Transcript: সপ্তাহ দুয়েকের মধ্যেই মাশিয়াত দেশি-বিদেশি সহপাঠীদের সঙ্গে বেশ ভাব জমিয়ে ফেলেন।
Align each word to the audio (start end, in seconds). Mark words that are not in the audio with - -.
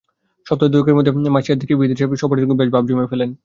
সপ্তাহ 0.47 0.69
দুয়েকের 0.71 0.95
মধ্যেই 0.97 1.35
মাশিয়াত 1.35 1.57
দেশি-বিদেশি 1.61 2.01
সহপাঠীদের 2.13 2.45
সঙ্গে 2.45 2.59
বেশ 2.61 2.69
ভাব 2.73 2.83
জমিয়ে 2.87 3.11
ফেলেন। 3.11 3.29